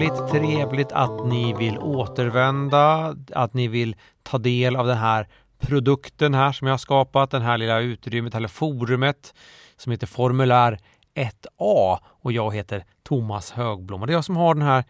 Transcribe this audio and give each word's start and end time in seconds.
Trevligt, 0.00 0.30
trevligt 0.30 0.92
att 0.92 1.26
ni 1.26 1.54
vill 1.54 1.78
återvända, 1.78 3.16
att 3.32 3.54
ni 3.54 3.68
vill 3.68 3.96
ta 4.22 4.38
del 4.38 4.76
av 4.76 4.86
den 4.86 4.96
här 4.96 5.28
produkten 5.58 6.34
här 6.34 6.52
som 6.52 6.66
jag 6.66 6.72
har 6.72 6.78
skapat, 6.78 7.30
den 7.30 7.42
här 7.42 7.58
lilla 7.58 7.80
utrymmet, 7.80 8.34
eller 8.34 8.48
forumet 8.48 9.34
som 9.76 9.92
heter 9.92 10.06
Formulär 10.06 10.78
1A 11.14 11.98
och 12.04 12.32
jag 12.32 12.54
heter 12.54 12.84
Thomas 13.02 13.50
Högblom 13.50 14.00
och 14.00 14.06
det 14.06 14.12
är 14.12 14.14
jag 14.14 14.24
som 14.24 14.36
har 14.36 14.54
den 14.54 14.62
här, 14.62 14.84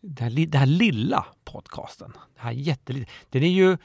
den 0.00 0.24
här, 0.24 0.46
den 0.46 0.58
här 0.58 0.66
lilla 0.66 1.26
podcasten. 1.44 2.12
Den 2.12 2.44
här 2.44 2.52
jättelilla. 2.52 3.06
Den 3.30 3.42
är 3.42 3.48
ju 3.48 3.76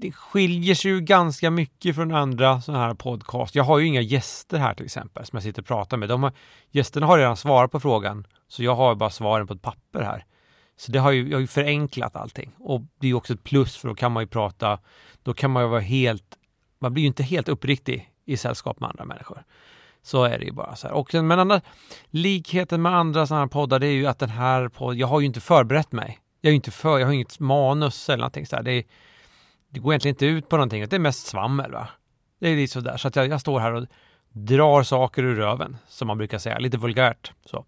det 0.00 0.12
skiljer 0.12 0.74
sig 0.74 0.90
ju 0.90 1.00
ganska 1.00 1.50
mycket 1.50 1.94
från 1.94 2.14
andra 2.14 2.60
sådana 2.60 2.84
här 2.84 2.94
podcast. 2.94 3.54
Jag 3.54 3.64
har 3.64 3.78
ju 3.78 3.86
inga 3.86 4.00
gäster 4.00 4.58
här 4.58 4.74
till 4.74 4.84
exempel 4.84 5.26
som 5.26 5.36
jag 5.36 5.42
sitter 5.42 5.62
och 5.62 5.68
pratar 5.68 5.96
med. 5.96 6.08
De 6.08 6.22
har, 6.22 6.32
gästerna 6.70 7.06
har 7.06 7.18
redan 7.18 7.36
svarat 7.36 7.70
på 7.70 7.80
frågan 7.80 8.26
så 8.48 8.62
jag 8.62 8.74
har 8.74 8.94
bara 8.94 9.10
svaren 9.10 9.46
på 9.46 9.54
ett 9.54 9.62
papper 9.62 10.02
här. 10.02 10.24
Så 10.76 10.92
det 10.92 10.98
har 10.98 11.10
ju, 11.10 11.28
jag 11.28 11.36
har 11.36 11.40
ju 11.40 11.46
förenklat 11.46 12.16
allting 12.16 12.52
och 12.58 12.80
det 12.80 13.06
är 13.06 13.08
ju 13.08 13.14
också 13.14 13.34
ett 13.34 13.44
plus 13.44 13.76
för 13.76 13.88
då 13.88 13.94
kan 13.94 14.12
man 14.12 14.22
ju 14.22 14.26
prata, 14.26 14.78
då 15.22 15.34
kan 15.34 15.50
man 15.50 15.62
ju 15.62 15.68
vara 15.68 15.80
helt, 15.80 16.24
man 16.78 16.92
blir 16.92 17.02
ju 17.02 17.06
inte 17.06 17.22
helt 17.22 17.48
uppriktig 17.48 18.10
i 18.26 18.36
sällskap 18.36 18.80
med 18.80 18.90
andra 18.90 19.04
människor. 19.04 19.44
Så 20.02 20.24
är 20.24 20.38
det 20.38 20.44
ju 20.44 20.52
bara 20.52 20.76
så 20.76 20.86
här. 20.86 20.94
Och 20.94 21.14
men 21.14 21.38
andra, 21.38 21.60
likheten 22.10 22.82
med 22.82 22.96
andra 22.96 23.26
sådana 23.26 23.44
här 23.44 23.48
poddar 23.48 23.78
det 23.78 23.86
är 23.86 23.92
ju 23.92 24.06
att 24.06 24.18
den 24.18 24.30
här 24.30 24.68
podden, 24.68 24.98
jag 24.98 25.06
har 25.06 25.20
ju 25.20 25.26
inte 25.26 25.40
förberett 25.40 25.92
mig. 25.92 26.18
Jag 26.40 26.48
är 26.48 26.52
ju 26.52 26.56
inte 26.56 26.70
för, 26.70 26.98
jag 26.98 27.06
har 27.06 27.12
inget 27.12 27.40
manus 27.40 28.08
eller 28.08 28.18
någonting 28.18 28.46
så 28.46 28.56
här. 28.56 28.62
Det 28.62 28.72
är, 28.72 28.84
det 29.70 29.80
går 29.80 29.92
egentligen 29.92 30.14
inte 30.14 30.26
ut 30.26 30.48
på 30.48 30.56
någonting, 30.56 30.86
det 30.88 30.96
är 30.96 31.00
mest 31.00 31.26
svammel 31.26 31.72
va. 31.72 31.88
Det 32.40 32.48
är 32.48 32.56
lite 32.56 32.72
sådär, 32.72 32.96
så 32.96 33.08
att 33.08 33.16
jag, 33.16 33.28
jag 33.28 33.40
står 33.40 33.60
här 33.60 33.72
och 33.72 33.86
drar 34.32 34.82
saker 34.82 35.22
ur 35.22 35.36
röven, 35.36 35.76
som 35.88 36.08
man 36.08 36.18
brukar 36.18 36.38
säga, 36.38 36.58
lite 36.58 36.78
vulgärt. 36.78 37.32
Så. 37.44 37.64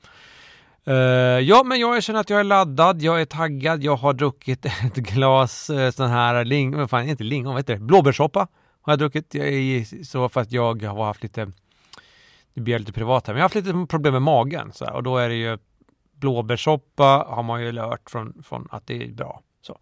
Uh, 0.88 0.94
ja, 1.40 1.62
men 1.64 1.80
jag 1.80 2.02
känner 2.02 2.20
att 2.20 2.30
jag 2.30 2.40
är 2.40 2.44
laddad, 2.44 3.02
jag 3.02 3.20
är 3.20 3.24
taggad, 3.24 3.82
jag 3.82 3.96
har 3.96 4.12
druckit 4.12 4.64
ett 4.84 4.94
glas 4.94 5.70
uh, 5.70 5.90
sån 5.90 6.10
här 6.10 6.44
ling, 6.44 6.76
vad 6.76 6.90
fan, 6.90 7.08
inte 7.08 7.24
lingon, 7.24 7.52
vad 7.52 7.60
heter 7.60 7.74
det, 7.74 7.80
blåbärssoppa 7.80 8.48
har 8.82 8.92
jag 8.92 8.98
druckit, 8.98 9.34
jag 9.34 9.48
är, 9.48 10.04
så 10.04 10.28
för 10.28 10.40
att 10.40 10.52
jag 10.52 10.82
har 10.82 11.04
haft 11.04 11.22
lite, 11.22 11.52
nu 12.54 12.62
blir 12.62 12.74
jag 12.74 12.80
lite 12.80 12.92
privat 12.92 13.26
här, 13.26 13.34
men 13.34 13.38
jag 13.38 13.44
har 13.44 13.54
haft 13.54 13.66
lite 13.66 13.86
problem 13.88 14.12
med 14.12 14.22
magen 14.22 14.72
så 14.72 14.84
här, 14.84 14.92
och 14.92 15.02
då 15.02 15.16
är 15.18 15.28
det 15.28 15.34
ju 15.34 15.58
blåbärssoppa 16.12 17.26
har 17.28 17.42
man 17.42 17.62
ju 17.62 17.78
hört 17.78 18.10
från, 18.10 18.42
från 18.42 18.68
att 18.70 18.86
det 18.86 19.04
är 19.04 19.12
bra. 19.12 19.42
Så. 19.62 19.78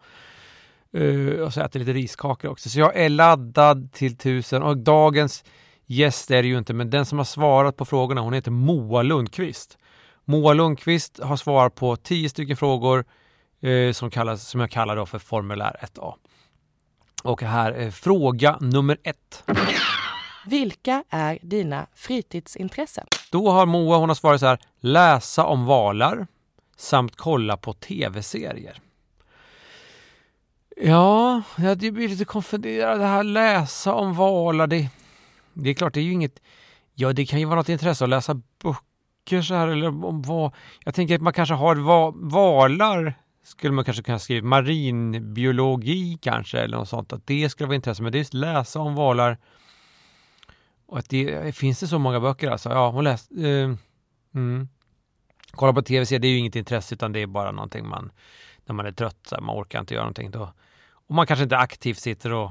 Uh, 0.97 1.41
och 1.41 1.53
så 1.53 1.61
äter 1.61 1.81
lite 1.81 1.93
riskakor 1.93 2.51
också. 2.51 2.69
Så 2.69 2.81
jag 2.81 2.97
är 2.97 3.09
laddad 3.09 3.93
till 3.93 4.17
tusen 4.17 4.63
och 4.63 4.77
dagens 4.77 5.45
gäst 5.87 6.31
är 6.31 6.43
det 6.43 6.49
ju 6.49 6.59
inte, 6.59 6.75
men 6.75 6.91
den 6.91 7.07
som 7.07 7.19
har 7.19 7.25
svarat 7.25 7.77
på 7.77 7.85
frågorna, 7.85 8.21
hon 8.21 8.33
heter 8.33 8.51
Moa 8.51 9.03
Lundqvist. 9.03 9.79
Moa 10.25 10.53
Lundqvist 10.53 11.21
har 11.23 11.37
svarat 11.37 11.75
på 11.75 11.97
tio 11.97 12.29
stycken 12.29 12.57
frågor 12.57 13.05
uh, 13.65 13.93
som, 13.93 14.11
kallas, 14.11 14.49
som 14.49 14.61
jag 14.61 14.71
kallar 14.71 14.97
då 14.97 15.07
för 15.07 15.19
formulär 15.19 15.77
1A. 15.83 16.15
Och 17.23 17.43
här 17.43 17.73
är 17.73 17.91
fråga 17.91 18.59
nummer 18.61 18.99
ett. 19.03 19.45
Vilka 20.47 21.05
är 21.11 21.39
dina 21.43 21.87
fritidsintressen? 21.95 23.07
Då 23.31 23.51
har 23.51 23.67
Moa, 23.67 23.97
hon 23.97 24.09
har 24.09 24.15
svarat 24.15 24.41
så 24.41 24.47
här, 24.47 24.59
läsa 24.81 25.45
om 25.45 25.67
valar 25.67 26.27
samt 26.77 27.17
kolla 27.17 27.57
på 27.57 27.73
tv-serier. 27.73 28.81
Ja, 30.83 31.43
jag 31.59 31.79
blir 31.79 32.09
lite 32.09 32.25
konfunderad. 32.25 33.01
Det 33.01 33.07
här 33.07 33.23
läsa 33.23 33.95
om 33.95 34.15
valar, 34.15 34.67
det, 34.67 34.91
det 35.55 35.71
är 35.71 35.75
klart, 35.75 35.95
det 35.95 36.01
är 36.01 36.05
ju 36.05 36.13
inget... 36.13 36.43
Ja, 36.95 37.13
det 37.13 37.27
kan 37.27 37.41
ju 37.41 37.45
vara 37.45 37.57
något 37.57 37.69
intresse 37.69 38.05
att 38.05 38.11
läsa 38.11 38.35
böcker 38.63 39.43
så 39.43 39.55
här, 39.55 39.69
eller 39.69 40.05
om 40.05 40.23
vad... 40.23 40.53
Jag 40.85 40.95
tänker 40.95 41.15
att 41.15 41.21
man 41.21 41.33
kanske 41.33 41.55
har 41.55 41.77
va, 41.77 42.13
valar, 42.17 43.15
skulle 43.43 43.73
man 43.73 43.85
kanske 43.85 44.03
kunna 44.03 44.19
skriva, 44.19 44.47
marinbiologi 44.47 46.19
kanske, 46.23 46.59
eller 46.59 46.77
något 46.77 46.89
sånt, 46.89 47.13
att 47.13 47.27
det 47.27 47.49
skulle 47.49 47.67
vara 47.67 47.77
intresse. 47.77 48.03
Men 48.03 48.13
det 48.13 48.17
är 48.17 48.21
just 48.21 48.35
läsa 48.35 48.81
om 48.81 48.95
valar. 48.95 49.39
Och 50.87 50.99
att 50.99 51.09
det, 51.09 51.57
finns 51.57 51.81
det 51.81 51.87
så 51.87 51.99
många 51.99 52.21
böcker 52.21 52.51
alltså? 52.51 52.69
Ja, 52.69 52.91
hon 52.91 53.05
läst... 53.05 53.31
Eh, 53.33 53.75
mm. 54.35 54.69
Kolla 55.51 55.73
på 55.73 55.83
tv 55.83 56.19
det 56.19 56.27
är 56.27 56.31
ju 56.31 56.39
inget 56.39 56.57
intresse, 56.57 56.95
utan 56.95 57.13
det 57.13 57.23
är 57.23 57.27
bara 57.27 57.53
någonting 57.53 57.89
man 57.89 58.13
när 58.65 58.75
man 58.75 58.87
är 58.87 58.93
trött, 58.93 59.19
så 59.27 59.35
här, 59.35 59.43
man 59.43 59.57
orkar 59.57 59.81
inte 59.81 59.95
göra 59.95 60.05
någonting. 60.05 60.31
Då, 60.31 60.53
och 61.11 61.17
man 61.17 61.27
kanske 61.27 61.43
inte 61.43 61.57
aktivt 61.57 61.99
sitter 61.99 62.33
och 62.33 62.51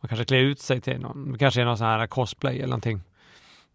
man 0.00 0.08
kanske 0.08 0.24
klär 0.24 0.38
ut 0.38 0.60
sig 0.60 0.80
till 0.80 1.00
någon, 1.00 1.32
det 1.32 1.38
kanske 1.38 1.60
är 1.60 1.64
någon 1.64 1.78
sån 1.78 1.86
här 1.86 2.06
cosplay 2.06 2.56
eller 2.56 2.66
någonting. 2.66 3.00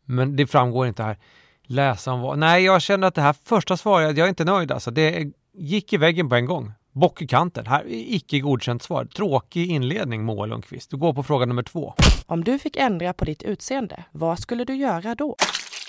Men 0.06 0.36
det 0.36 0.48
framgår 0.48 0.88
inte 0.88 1.04
här. 1.04 1.18
Läsa 1.64 2.12
om 2.12 2.22
vad, 2.22 2.38
nej 2.38 2.64
jag 2.64 2.82
känner 2.82 3.08
att 3.08 3.16
det 3.16 3.22
här 3.22 3.36
första 3.44 3.78
svaret, 3.78 4.18
jag 4.18 4.26
är 4.26 4.30
inte 4.30 4.46
nöjd 4.46 4.72
alltså. 4.72 4.92
Det 4.92 5.32
gick 5.54 5.94
i 5.94 5.98
väggen 5.98 6.30
på 6.30 6.36
en 6.36 6.46
gång. 6.46 6.74
Bock 6.92 7.22
i 7.22 7.28
kanten. 7.28 7.66
Här, 7.68 7.84
icke 7.88 8.40
godkänt 8.40 8.84
svar. 8.84 9.06
Tråkig 9.06 9.72
inledning 9.72 10.24
Moa 10.24 10.46
Lundqvist. 10.46 10.90
Du 10.90 10.98
går 10.98 11.14
på 11.14 11.24
fråga 11.24 11.46
nummer 11.46 11.64
två. 11.64 11.94
Om 12.26 12.44
du 12.44 12.60
fick 12.60 12.76
ändra 12.76 13.14
på 13.14 13.26
ditt 13.26 13.44
utseende, 13.44 14.04
vad 14.12 14.40
skulle 14.40 14.64
du 14.64 14.76
göra 14.76 15.16
då? 15.16 15.36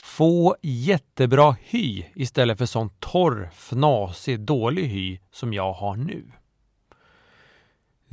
Få 0.04 0.56
jättebra 0.62 1.56
hy 1.60 2.04
istället 2.14 2.58
för 2.58 2.66
sån 2.66 2.90
torr, 2.98 3.50
fnasig, 3.52 4.40
dålig 4.40 4.84
hy 4.84 5.18
som 5.32 5.52
jag 5.52 5.72
har 5.72 5.96
nu. 5.96 6.32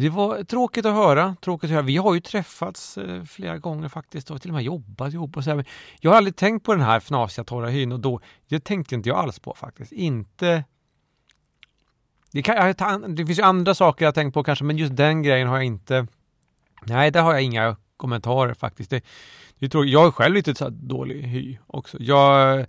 Det 0.02 0.10
var 0.10 0.44
tråkigt 0.44 0.86
att 0.86 0.94
höra. 0.94 1.36
Tråkigt 1.42 1.64
att 1.64 1.74
höra. 1.74 1.82
Vi 1.82 1.98
har 1.98 2.14
ju 2.14 2.20
träffats 2.20 2.98
eh, 2.98 3.24
flera 3.24 3.58
gånger 3.58 3.90
faktiskt 3.90 4.32
och 4.32 4.42
till 4.42 4.50
och 4.50 4.54
med 4.54 4.64
jobbat 4.64 5.14
ihop 5.14 5.38
och 5.38 5.44
så 5.44 5.50
här. 5.50 5.66
Jag 6.00 6.12
har 6.12 6.18
aldrig 6.18 6.36
tänkt 6.36 6.66
på 6.66 6.74
den 6.74 6.84
här 6.84 7.00
fnasiga 7.00 7.44
torra 7.44 7.70
hyn 7.70 7.92
och 7.92 8.00
då, 8.00 8.20
det 8.48 8.64
tänkte 8.64 8.96
inte 8.96 9.10
jag 9.10 9.18
alls 9.18 9.40
på 9.40 9.54
faktiskt. 9.54 9.92
Inte 9.92 10.64
det, 12.32 12.42
kan, 12.42 13.16
det 13.16 13.26
finns 13.26 13.40
ju 13.40 13.44
andra 13.44 13.76
saker 13.76 14.06
jag 14.06 14.16
tänkt 14.16 14.34
på 14.34 14.44
kanske, 14.44 14.66
men 14.66 14.78
just 14.78 14.96
den 14.96 15.24
grejen 15.24 15.48
har 15.48 15.56
jag 15.56 15.66
inte. 15.66 16.08
Nej, 16.86 17.12
där 17.12 17.22
har 17.22 17.34
jag 17.34 17.42
inga 17.42 17.76
kommentarer 17.98 18.54
faktiskt. 18.54 18.90
Det, 18.90 19.04
det 19.60 19.70
tror, 19.70 19.86
jag 19.86 20.08
är 20.08 20.12
själv 20.12 20.36
lite 20.36 20.56
så 20.56 20.70
dålig 20.70 21.24
hy 21.24 21.58
också. 21.68 21.98
Jag, 22.00 22.66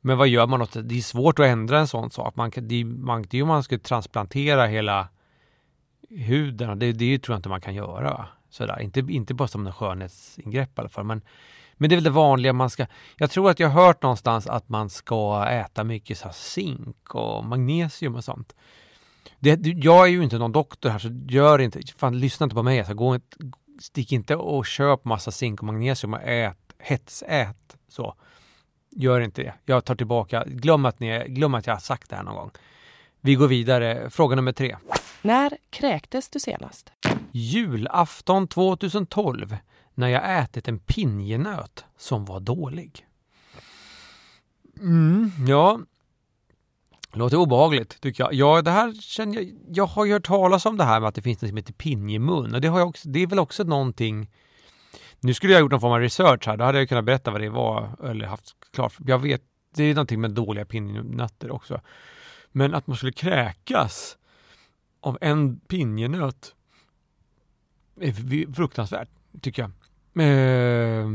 men 0.00 0.18
vad 0.18 0.28
gör 0.28 0.46
man 0.46 0.62
åt 0.62 0.72
det? 0.72 0.82
Det 0.82 0.98
är 0.98 1.02
svårt 1.02 1.38
att 1.38 1.46
ändra 1.46 1.78
en 1.78 1.88
sån 1.88 2.10
sak. 2.10 2.36
Man, 2.36 2.50
det, 2.56 2.84
man, 2.84 3.22
det 3.22 3.34
är 3.34 3.36
ju 3.36 3.42
om 3.42 3.48
man 3.48 3.62
ska 3.62 3.78
transplantera 3.78 4.66
hela 4.66 5.08
huden. 6.10 6.78
Det, 6.78 6.92
det 6.92 7.18
tror 7.18 7.34
jag 7.34 7.38
inte 7.38 7.48
man 7.48 7.60
kan 7.60 7.74
göra. 7.74 8.26
Sådär. 8.50 8.80
Inte, 8.80 9.00
inte 9.00 9.34
bara 9.34 9.48
som 9.48 9.66
en 9.66 9.72
skönhetsingrepp 9.72 10.78
i 10.78 10.80
alla 10.80 10.88
fall. 10.88 11.04
Men, 11.04 11.22
men 11.74 11.90
det 11.90 11.94
är 11.94 11.96
väl 11.96 12.04
det 12.04 12.10
vanliga 12.10 12.52
man 12.52 12.70
ska... 12.70 12.86
Jag 13.16 13.30
tror 13.30 13.50
att 13.50 13.60
jag 13.60 13.68
har 13.68 13.86
hört 13.86 14.02
någonstans 14.02 14.46
att 14.46 14.68
man 14.68 14.90
ska 14.90 15.46
äta 15.48 15.84
mycket 15.84 16.18
så 16.18 16.28
zink 16.32 17.14
och 17.14 17.44
magnesium 17.44 18.14
och 18.14 18.24
sånt. 18.24 18.54
Det, 19.38 19.66
jag 19.66 20.06
är 20.06 20.10
ju 20.10 20.22
inte 20.22 20.38
någon 20.38 20.52
doktor 20.52 20.90
här 20.90 20.98
så 20.98 21.08
gör 21.28 21.58
inte, 21.58 21.80
fan 21.98 22.18
lyssna 22.18 22.44
inte 22.44 22.56
på 22.56 22.62
mig. 22.62 22.78
Alltså, 22.78 22.94
gå, 22.94 23.18
stick 23.80 24.12
inte 24.12 24.36
och 24.36 24.66
köp 24.66 25.04
massa 25.04 25.30
zink 25.30 25.60
och 25.60 25.66
magnesium 25.66 26.14
och 26.14 26.22
ät, 26.22 26.74
hetsät 26.78 27.76
så. 27.88 28.14
Gör 28.90 29.20
inte 29.20 29.42
det. 29.42 29.54
Jag 29.64 29.84
tar 29.84 29.94
tillbaka, 29.94 30.44
glöm 30.46 30.84
att, 30.84 31.00
ni, 31.00 31.24
glöm 31.28 31.54
att 31.54 31.66
jag 31.66 31.74
har 31.74 31.80
sagt 31.80 32.10
det 32.10 32.16
här 32.16 32.22
någon 32.22 32.34
gång. 32.34 32.50
Vi 33.20 33.34
går 33.34 33.48
vidare. 33.48 34.10
Fråga 34.10 34.36
nummer 34.36 34.52
tre. 34.52 34.76
När 35.22 35.56
kräktes 35.70 36.28
du 36.28 36.40
senast? 36.40 36.92
Julafton 37.32 38.48
2012 38.48 39.56
när 39.94 40.08
jag 40.08 40.38
ätit 40.38 40.68
en 40.68 40.78
pinjenöt 40.78 41.84
som 41.96 42.24
var 42.24 42.40
dålig. 42.40 43.06
Mm, 44.80 45.32
ja, 45.48 45.80
Låter 47.12 47.36
obehagligt 47.36 48.00
tycker 48.00 48.24
jag. 48.24 48.34
Ja, 48.34 48.62
det 48.62 48.70
här 48.70 48.92
känner 48.92 49.34
jag. 49.34 49.52
Jag 49.68 49.86
har 49.86 50.04
ju 50.04 50.12
hört 50.12 50.26
talas 50.26 50.66
om 50.66 50.76
det 50.76 50.84
här 50.84 51.00
med 51.00 51.08
att 51.08 51.14
det 51.14 51.22
finns 51.22 51.42
något 51.42 51.48
som 51.48 51.56
heter 51.56 51.72
pinjemun 51.72 52.54
och 52.54 52.60
det 52.60 52.68
har 52.68 52.78
jag 52.78 52.88
också. 52.88 53.08
Det 53.08 53.22
är 53.22 53.26
väl 53.26 53.38
också 53.38 53.64
någonting. 53.64 54.30
Nu 55.20 55.34
skulle 55.34 55.52
jag 55.52 55.60
gjort 55.60 55.70
någon 55.70 55.80
form 55.80 55.92
av 55.92 56.00
research 56.00 56.46
här. 56.46 56.56
Då 56.56 56.64
hade 56.64 56.78
jag 56.78 56.88
kunnat 56.88 57.04
berätta 57.04 57.30
vad 57.30 57.40
det 57.40 57.48
var 57.48 57.96
eller 58.04 58.26
haft 58.26 58.56
klart. 58.72 58.92
Jag 59.06 59.18
vet. 59.18 59.42
Det 59.74 59.84
är 59.84 59.94
någonting 59.94 60.20
med 60.20 60.30
dåliga 60.30 60.64
pinjenötter 60.64 61.50
också. 61.50 61.80
Men 62.52 62.74
att 62.74 62.86
man 62.86 62.96
skulle 62.96 63.12
kräkas 63.12 64.18
av 65.00 65.18
en 65.20 65.60
pinjenöt 65.60 66.54
är 68.00 68.52
fruktansvärt 68.52 69.08
tycker 69.40 69.62
jag. 69.62 69.70
Eh, 70.22 71.06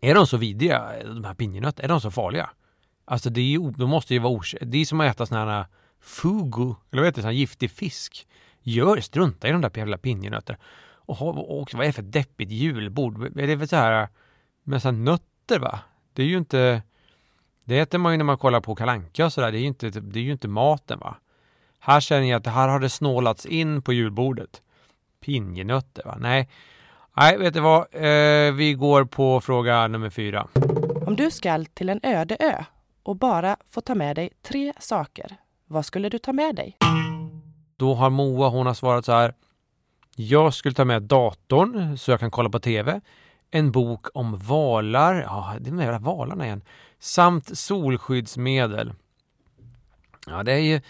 är 0.00 0.14
de 0.14 0.26
så 0.26 0.36
vidriga 0.36 1.04
de 1.04 1.24
här 1.24 1.34
pinjenötterna? 1.34 1.84
Är 1.84 1.88
de 1.88 2.00
så 2.00 2.10
farliga? 2.10 2.50
Alltså 3.04 3.30
det 3.30 3.40
är 3.40 3.44
ju, 3.44 3.70
de 3.70 3.90
måste 3.90 4.14
ju 4.14 4.20
vara 4.20 4.32
okänt. 4.32 4.72
Det 4.72 4.78
är 4.78 4.84
som 4.84 5.00
att 5.00 5.14
äta 5.14 5.26
sådana 5.26 5.52
här 5.52 5.60
äh, 5.60 5.66
fugu, 6.00 6.74
eller 6.90 7.02
vad 7.02 7.04
heter 7.04 7.16
det, 7.16 7.22
sån 7.22 7.30
här 7.30 7.38
giftig 7.38 7.70
fisk. 7.70 8.26
Gör, 8.62 9.00
strunta 9.00 9.48
i 9.48 9.52
de 9.52 9.60
där 9.60 9.70
jävla 9.74 9.98
pinjenötterna. 9.98 10.58
Och, 11.08 11.60
och, 11.60 11.74
vad 11.74 11.82
är 11.82 11.86
det 11.86 11.92
för 11.92 12.02
deppigt 12.02 12.50
julbord? 12.50 13.38
Är 13.38 13.46
det 13.46 13.56
väl 13.56 13.68
så 13.68 13.76
här 13.76 14.08
med 14.62 14.82
så 14.82 14.88
här 14.88 14.92
nötter 14.92 15.58
va? 15.58 15.80
Det 16.12 16.22
är 16.22 16.26
ju 16.26 16.38
inte, 16.38 16.82
det 17.68 17.78
äter 17.78 17.98
man 17.98 18.12
ju 18.12 18.18
när 18.18 18.24
man 18.24 18.38
kollar 18.38 18.60
på 18.60 18.74
kalanka 18.74 19.24
och 19.24 19.32
sådär. 19.32 19.52
Det 19.52 19.58
är 19.58 19.60
ju 19.60 19.66
inte, 19.66 19.90
det 19.90 20.18
är 20.18 20.22
ju 20.22 20.32
inte 20.32 20.48
maten 20.48 20.98
va? 20.98 21.16
Här 21.78 22.00
känner 22.00 22.28
jag 22.28 22.36
att 22.36 22.44
det 22.44 22.50
här 22.50 22.68
har 22.68 22.80
det 22.80 22.88
snålats 22.88 23.46
in 23.46 23.82
på 23.82 23.92
julbordet. 23.92 24.62
Pinjenötter 25.24 26.04
va? 26.04 26.16
Nej, 26.20 26.48
nej 27.16 27.38
vet 27.38 27.54
du 27.54 27.60
vad? 27.60 27.86
Eh, 27.92 28.52
vi 28.52 28.74
går 28.78 29.04
på 29.04 29.40
fråga 29.40 29.88
nummer 29.88 30.10
fyra. 30.10 30.48
Om 31.06 31.16
du 31.16 31.30
skall 31.30 31.66
till 31.66 31.88
en 31.88 32.00
öde 32.02 32.36
ö 32.40 32.64
och 33.02 33.16
bara 33.16 33.56
få 33.70 33.80
ta 33.80 33.94
med 33.94 34.16
dig 34.16 34.30
tre 34.42 34.72
saker. 34.78 35.36
Vad 35.66 35.86
skulle 35.86 36.08
du 36.08 36.18
ta 36.18 36.32
med 36.32 36.54
dig? 36.54 36.76
Då 37.76 37.94
har 37.94 38.10
Moa, 38.10 38.48
hon 38.48 38.66
har 38.66 38.74
svarat 38.74 39.04
så 39.04 39.12
här. 39.12 39.34
Jag 40.16 40.54
skulle 40.54 40.74
ta 40.74 40.84
med 40.84 41.02
datorn 41.02 41.98
så 41.98 42.10
jag 42.10 42.20
kan 42.20 42.30
kolla 42.30 42.50
på 42.50 42.58
TV. 42.58 43.00
En 43.50 43.72
bok 43.72 44.06
om 44.14 44.36
valar, 44.36 45.14
ja 45.14 45.54
det 45.60 45.68
är 45.68 45.70
de 45.70 45.82
jävla 45.82 45.98
valarna 45.98 46.46
igen. 46.46 46.62
Samt 46.98 47.58
solskyddsmedel. 47.58 48.92
Ja 50.26 50.42
det 50.42 50.52
är 50.52 50.58
ju 50.58 50.80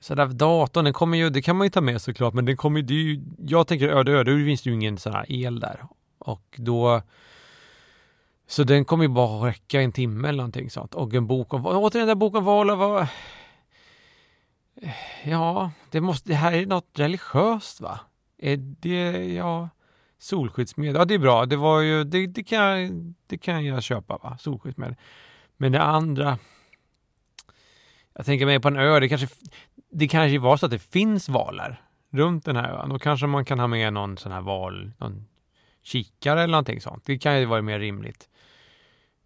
sådär 0.00 0.26
datorn, 0.26 0.84
den 0.84 0.92
kommer 0.92 1.18
ju, 1.18 1.30
det 1.30 1.42
kan 1.42 1.56
man 1.56 1.66
ju 1.66 1.70
ta 1.70 1.80
med 1.80 2.02
såklart 2.02 2.34
men 2.34 2.44
den 2.44 2.56
kommer 2.56 2.80
ju, 2.80 3.22
jag 3.38 3.66
tänker 3.66 3.88
öde 3.88 4.12
öde, 4.12 4.38
då 4.38 4.44
finns 4.44 4.62
det 4.62 4.70
ju 4.70 4.74
ingen 4.74 4.98
sån 4.98 5.12
här 5.12 5.26
el 5.28 5.60
där. 5.60 5.86
Och 6.18 6.56
då 6.56 7.02
så 8.46 8.64
den 8.64 8.84
kommer 8.84 9.04
ju 9.04 9.08
bara 9.08 9.48
räcka 9.48 9.80
en 9.80 9.92
timme 9.92 10.28
eller 10.28 10.36
någonting 10.36 10.70
sånt. 10.70 10.94
Och 10.94 11.14
en 11.14 11.26
bok 11.26 11.54
om, 11.54 11.66
återigen 11.66 12.06
den 12.06 12.08
där 12.08 12.14
boken 12.14 12.38
om 12.38 12.44
valar 12.44 12.76
var 12.76 13.08
Ja, 15.24 15.70
det 15.90 16.00
måste, 16.00 16.28
det 16.28 16.34
här 16.34 16.52
är 16.52 16.66
något 16.66 16.98
religiöst 16.98 17.80
va? 17.80 18.00
Är 18.38 18.56
det, 18.56 19.34
ja, 19.34 19.68
solskyddsmedel, 20.18 20.94
ja 20.94 21.04
det 21.04 21.14
är 21.14 21.18
bra, 21.18 21.46
det 21.46 21.56
var 21.56 21.80
ju, 21.80 22.04
det, 22.04 22.26
det, 22.26 22.44
kan, 22.44 22.58
jag, 22.58 23.14
det 23.26 23.38
kan 23.38 23.64
jag 23.64 23.82
köpa 23.82 24.18
va, 24.18 24.38
solskyddsmedel. 24.40 24.96
Men 25.56 25.72
det 25.72 25.82
andra, 25.82 26.38
jag 28.14 28.26
tänker 28.26 28.46
mig 28.46 28.60
på 28.60 28.68
en 28.68 28.76
ö, 28.76 29.00
det 29.00 29.08
kanske, 29.08 29.28
det 29.90 30.08
kanske 30.08 30.38
var 30.38 30.56
så 30.56 30.66
att 30.66 30.72
det 30.72 30.78
finns 30.78 31.28
valar 31.28 31.82
runt 32.10 32.44
den 32.44 32.56
här 32.56 32.68
ön. 32.68 32.88
Då 32.88 32.98
kanske 32.98 33.26
man 33.26 33.44
kan 33.44 33.58
ha 33.58 33.66
med 33.66 33.92
någon 33.92 34.16
sån 34.16 34.32
här 34.32 34.40
val, 34.40 34.92
någon 34.98 35.26
kikare 35.82 36.42
eller 36.42 36.52
någonting 36.52 36.80
sånt. 36.80 37.04
Det 37.06 37.18
kan 37.18 37.40
ju 37.40 37.44
vara 37.44 37.62
mer 37.62 37.78
rimligt. 37.78 38.28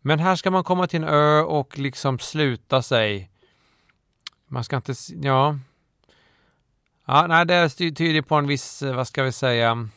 Men 0.01 0.19
här 0.19 0.37
ska 0.37 0.51
man 0.51 0.65
komma 0.65 0.87
till 0.87 1.03
en 1.03 1.09
ö 1.09 1.41
och 1.41 1.79
liksom 1.79 2.19
sluta 2.19 2.83
sig 2.83 3.31
man 4.49 4.65
ska 4.65 4.77
inte, 4.77 4.95
ja. 5.23 5.59
Ja, 7.07 7.27
nej, 7.27 7.47
det 7.47 7.69
tyder 7.69 8.23
på 8.23 8.35
en 8.35 8.47
viss, 8.47 8.83
vad 8.83 9.09
ska 9.09 9.23
vi 9.23 9.33
säga, 9.33 9.89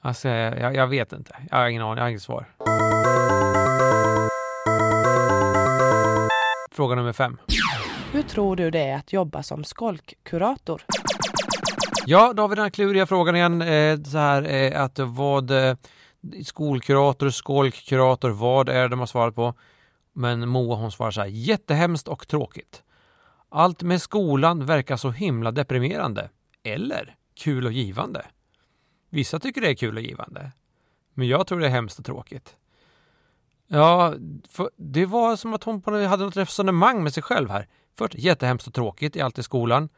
alltså, 0.00 0.28
jag, 0.28 0.74
jag 0.74 0.86
vet 0.86 1.12
inte. 1.12 1.36
Jag 1.50 1.56
har 1.56 1.68
ingen 1.68 1.82
aning, 1.82 1.96
jag 1.96 2.04
har 2.04 2.08
inget 2.08 2.22
svar. 2.22 2.46
Fråga 6.70 6.94
nummer 6.94 7.12
fem. 7.12 7.38
Hur 8.12 8.22
tror 8.22 8.56
du 8.56 8.70
det 8.70 8.82
är 8.82 8.96
att 8.96 9.12
jobba 9.12 9.42
som 9.42 9.64
skolkkurator? 9.64 10.82
Ja, 12.06 12.32
då 12.32 12.42
har 12.42 12.48
vi 12.48 12.54
den 12.54 12.62
här 12.64 12.70
kluriga 12.70 13.06
frågan 13.06 13.36
igen. 13.36 13.62
Eh, 13.62 14.02
så 14.02 14.18
här 14.18 14.42
eh, 14.54 14.82
att 14.82 14.98
vad 14.98 15.50
eh, 15.50 15.76
skolkurator, 16.44 17.30
skolkkurator, 17.30 18.30
vad 18.30 18.68
är 18.68 18.82
det 18.82 18.88
de 18.88 18.98
har 18.98 19.06
svarat 19.06 19.34
på? 19.34 19.54
Men 20.12 20.48
Moa 20.48 20.76
hon 20.76 20.92
svarar 20.92 21.10
så 21.10 21.20
här, 21.20 21.28
jättehemskt 21.28 22.08
och 22.08 22.28
tråkigt. 22.28 22.82
Allt 23.48 23.82
med 23.82 24.02
skolan 24.02 24.66
verkar 24.66 24.96
så 24.96 25.10
himla 25.10 25.50
deprimerande. 25.50 26.30
Eller 26.64 27.16
kul 27.34 27.66
och 27.66 27.72
givande. 27.72 28.24
Vissa 29.10 29.38
tycker 29.38 29.60
det 29.60 29.68
är 29.68 29.74
kul 29.74 29.96
och 29.96 30.02
givande. 30.02 30.52
Men 31.14 31.28
jag 31.28 31.46
tror 31.46 31.60
det 31.60 31.66
är 31.66 31.70
hemskt 31.70 31.98
och 31.98 32.04
tråkigt. 32.04 32.56
Ja, 33.66 34.14
det 34.76 35.06
var 35.06 35.36
som 35.36 35.54
att 35.54 35.64
hon 35.64 35.82
hade 35.84 36.24
något 36.24 36.36
resonemang 36.36 37.02
med 37.02 37.14
sig 37.14 37.22
själv 37.22 37.50
här. 37.50 37.68
Först 37.98 38.14
jättehemskt 38.14 38.66
och 38.66 38.74
tråkigt 38.74 39.16
i 39.16 39.20
allt 39.20 39.38
i 39.38 39.42
skolan. 39.42 39.88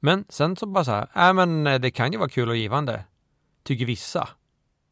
Men 0.00 0.24
sen 0.28 0.56
så 0.56 0.66
bara 0.66 0.84
så 0.84 0.90
här, 0.90 1.28
äh, 1.28 1.34
men 1.34 1.66
eh, 1.66 1.80
det 1.80 1.90
kan 1.90 2.12
ju 2.12 2.18
vara 2.18 2.28
kul 2.28 2.48
och 2.48 2.56
givande. 2.56 3.04
Tycker 3.62 3.84
vissa. 3.84 4.28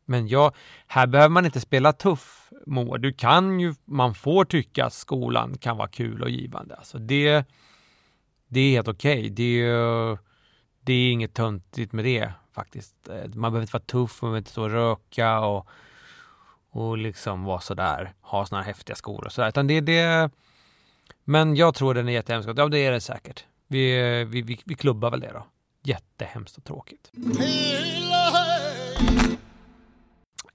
Men 0.04 0.28
ja, 0.28 0.52
här 0.86 1.06
behöver 1.06 1.28
man 1.28 1.44
inte 1.44 1.60
spela 1.60 1.92
tuff 1.92 2.50
Moa. 2.66 2.98
Du 2.98 3.12
kan 3.12 3.60
ju, 3.60 3.74
man 3.84 4.14
får 4.14 4.44
tycka 4.44 4.84
att 4.84 4.92
skolan 4.92 5.58
kan 5.58 5.76
vara 5.76 5.88
kul 5.88 6.22
och 6.22 6.30
givande. 6.30 6.76
Alltså 6.76 6.98
det, 6.98 7.44
det 8.48 8.60
är 8.60 8.70
helt 8.70 8.88
okej. 8.88 9.18
Okay. 9.18 9.28
Det, 9.28 9.62
det 10.80 10.92
är 10.92 11.12
inget 11.12 11.34
töntigt 11.34 11.92
med 11.92 12.04
det 12.04 12.32
faktiskt. 12.56 13.08
Eh, 13.08 13.14
man 13.14 13.52
behöver 13.52 13.60
inte 13.60 13.72
vara 13.72 13.82
tuff, 13.82 14.22
man 14.22 14.28
behöver 14.28 14.38
inte 14.38 14.50
stå 14.50 14.62
och 14.62 14.70
röka 14.70 15.40
och, 15.40 15.68
och 16.70 16.98
liksom 16.98 17.44
vara 17.44 17.60
sådär, 17.60 18.14
ha 18.20 18.46
sådana 18.46 18.62
här 18.62 18.72
häftiga 18.72 18.96
skor 18.96 19.24
och 19.24 19.32
sådär. 19.32 19.48
Utan 19.48 19.66
det 19.66 19.74
är 19.74 19.80
det. 19.80 20.30
Men 21.24 21.56
jag 21.56 21.74
tror 21.74 21.94
den 21.94 22.08
är 22.08 22.12
jättehemsk. 22.12 22.48
Ja, 22.56 22.68
det 22.68 22.78
är 22.78 22.92
det 22.92 23.00
säkert. 23.00 23.44
Vi, 23.66 24.24
vi, 24.24 24.42
vi, 24.42 24.60
vi 24.64 24.74
klubbar 24.74 25.10
väl 25.10 25.20
det 25.20 25.32
då. 25.32 25.46
Jättehemskt 25.82 26.56
och 26.56 26.64
tråkigt. 26.64 27.10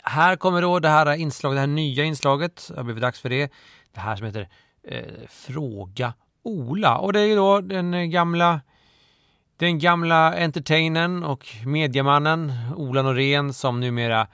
Här 0.03 0.35
kommer 0.35 0.61
då 0.61 0.79
det 0.79 0.89
här 0.89 1.15
inslaget, 1.15 1.55
det 1.55 1.59
här 1.59 1.67
nya 1.67 2.03
inslaget. 2.03 2.65
Det 2.69 2.75
har 2.75 2.83
blivit 2.83 3.01
dags 3.01 3.19
för 3.19 3.29
det. 3.29 3.51
Det 3.93 3.99
här 3.99 4.15
som 4.15 4.25
heter 4.25 4.49
eh, 4.83 5.27
Fråga 5.29 6.13
Ola 6.43 6.97
och 6.97 7.13
det 7.13 7.19
är 7.19 7.25
ju 7.25 7.35
då 7.35 7.61
den 7.61 8.11
gamla 8.11 8.61
den 9.61 9.79
gamla 9.79 10.33
entertainern 10.45 11.23
och 11.23 11.45
mediamannen 11.65 12.51
Ola 12.75 13.01
Norén 13.01 13.53
som 13.53 13.79
numera 13.79 14.27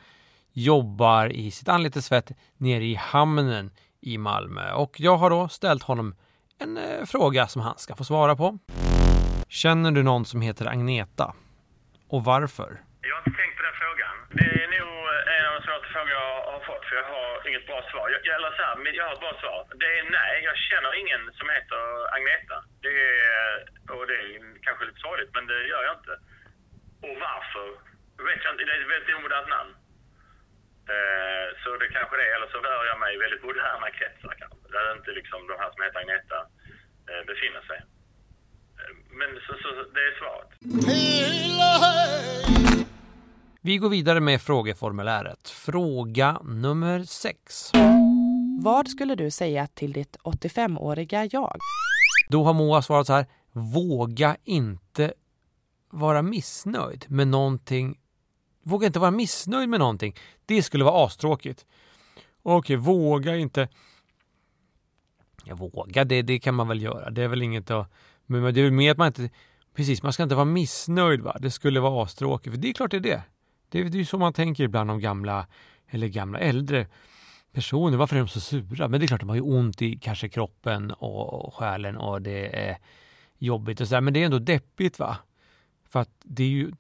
jobbar 0.54 1.26
i 1.44 1.52
sitt 1.52 1.70
anletes 1.70 2.06
svett 2.06 2.32
nere 2.58 2.84
i 2.84 2.96
hamnen 2.96 3.72
i 4.02 4.18
Malmö. 4.18 4.72
Och 4.72 4.94
jag 5.08 5.18
har 5.18 5.30
då 5.30 5.48
ställt 5.48 5.84
honom 5.84 6.16
en 6.64 6.78
eh, 6.78 7.06
fråga 7.14 7.48
som 7.48 7.62
han 7.62 7.78
ska 7.78 7.96
få 7.96 8.04
svara 8.04 8.36
på. 8.36 8.58
Känner 9.48 9.92
du 9.92 10.04
någon 10.04 10.26
som 10.26 10.42
heter 10.42 10.66
Agneta? 10.66 11.28
Och 12.10 12.24
varför? 12.24 12.70
Jag 13.08 13.16
har 13.16 13.22
inte 13.26 13.38
tänkt 13.42 13.56
på 13.58 13.64
den 13.68 13.78
frågan. 13.84 14.16
Det 14.40 14.50
är 14.64 14.68
nog 14.78 14.98
eh, 15.14 15.36
en 15.36 15.44
av 15.50 15.54
de 15.58 15.62
svåraste 15.66 15.88
frågor 15.94 16.12
jag 16.20 16.32
har 16.54 16.62
fått 16.70 16.84
för 16.88 16.96
jag 17.02 17.08
har 17.16 17.30
inget 17.50 17.66
bra 17.70 17.80
svar. 17.92 18.06
Jag, 18.14 18.22
eller 18.36 18.52
så 18.58 18.62
här, 18.68 18.76
jag 19.00 19.06
har 19.08 19.14
ett 19.18 19.26
bra 19.28 19.36
svar. 19.44 19.60
Det 19.82 19.90
är 20.00 20.04
nej, 20.20 20.34
jag 20.50 20.58
känner 20.70 20.92
ingen 21.02 21.22
som 21.40 21.48
heter 21.56 21.82
Agneta. 22.16 22.58
Det 22.86 22.96
är, 23.38 23.52
och 23.94 24.08
det 24.10 24.18
är 24.24 24.30
kanske 24.66 24.86
lite 24.86 25.00
sorgligt, 25.06 25.34
men 25.38 25.48
det 25.48 25.68
gör 25.72 25.84
jag 25.90 25.96
inte. 26.00 26.16
Och 27.08 27.16
varför? 27.28 27.68
vet 28.30 28.44
jag 28.44 28.54
inte. 28.54 28.64
Det 28.68 28.74
är 28.76 28.82
ett 28.84 28.94
väldigt 28.96 29.16
omodernt 29.18 29.50
namn. 29.56 29.72
Eh, 30.94 31.48
så 31.62 31.70
det 31.82 31.90
kanske 31.98 32.16
det 32.20 32.26
är. 32.30 32.34
Eller 32.36 32.50
så 32.54 32.58
rör 32.68 32.84
jag 32.92 33.00
mig 33.04 33.12
i 33.16 33.18
väldigt 33.26 33.44
moderna 33.48 33.88
kretsar 33.98 34.34
kanske. 34.42 34.66
Där 34.74 34.98
inte 34.98 35.12
liksom 35.20 35.40
de 35.50 35.56
här 35.62 35.70
som 35.74 35.82
heter 35.84 36.00
Agneta 36.04 36.40
eh, 37.10 37.22
befinner 37.32 37.64
sig. 37.70 37.80
Eh, 38.80 38.94
men 39.20 39.30
så, 39.46 39.54
så, 39.64 39.70
det 39.96 40.04
är 40.10 40.14
svaret. 40.22 40.50
Vi 43.62 43.78
går 43.78 43.90
vidare 43.90 44.20
med 44.20 44.42
frågeformuläret. 44.42 45.50
Fråga 45.50 46.40
nummer 46.44 47.04
6. 47.04 47.72
Vad 48.64 48.88
skulle 48.88 49.16
du 49.16 49.32
säga 49.32 49.68
till 49.68 49.94
ditt 49.94 50.18
85-åriga 50.24 51.30
jag? 51.32 51.58
Då 52.30 52.44
har 52.44 52.54
Moa 52.54 52.82
svarat 52.82 53.08
så 53.08 53.14
här. 53.14 53.26
Våga 53.58 54.38
inte 54.44 55.14
vara 55.90 56.22
missnöjd 56.22 57.06
med 57.08 57.28
någonting. 57.28 58.00
Våga 58.64 58.88
inte 58.88 59.00
vara 59.00 59.12
missnöjd 59.12 59.70
med 59.70 59.80
någonting. 59.80 60.16
Det 60.46 60.64
skulle 60.64 60.84
vara 60.84 61.06
astråkigt. 61.06 61.66
Okej, 62.42 62.76
våga 62.76 63.36
inte. 63.36 63.70
Ja, 65.44 65.56
våga, 65.56 66.04
det, 66.04 66.22
det 66.22 66.40
kan 66.40 66.56
man 66.56 66.68
väl 66.68 66.82
göra. 66.82 67.10
Det 67.10 67.24
är 67.24 67.28
väl 67.28 67.42
inget 67.42 67.72
att... 67.72 67.92
Men 68.26 68.54
det 68.54 68.60
är 68.60 68.64
väl 68.64 68.72
mer 68.72 68.92
att 68.92 68.98
man 68.98 69.08
inte... 69.08 69.30
Precis, 69.76 70.04
man 70.04 70.14
ska 70.14 70.24
inte 70.24 70.36
vara 70.36 70.46
missnöjd 70.46 71.22
va. 71.22 71.38
Det 71.40 71.52
skulle 71.52 71.80
vara 71.80 72.04
astråkigt. 72.04 72.56
För 72.56 72.62
det 72.62 72.70
är 72.70 72.74
klart 72.74 72.92
det 72.92 72.98
är 72.98 73.02
det. 73.02 73.24
Det 73.70 73.80
är 73.80 73.86
ju 73.86 74.06
så 74.06 74.18
man 74.18 74.34
tänker 74.34 74.64
ibland 74.64 74.92
om 74.92 75.00
gamla, 75.00 75.48
eller 75.90 76.08
gamla 76.08 76.40
äldre 76.40 76.88
personer. 77.52 77.98
Varför 77.98 78.16
är 78.16 78.20
de 78.20 78.28
så 78.28 78.40
sura? 78.40 78.88
Men 78.88 79.00
det 79.00 79.06
är 79.06 79.08
klart, 79.08 79.20
de 79.20 79.30
har 79.30 79.36
ju 79.36 79.42
ont 79.42 79.82
i 79.82 80.00
kanske 80.00 80.30
kroppen 80.30 80.92
och, 80.92 81.54
själen 81.54 81.98
och 81.98 82.22
det 82.22 82.68
är 82.68 82.78
jobbigt 83.38 83.82
och 83.82 83.88
sådär. 83.88 84.02
Men 84.02 84.14
det 84.14 84.22
är 84.22 84.26
ändå 84.26 84.40
deppigt 84.40 85.00
va? 85.00 85.18
För 85.90 86.00
att 86.00 86.10
det 86.24 86.44
är 86.44 86.48
ju, 86.48 86.72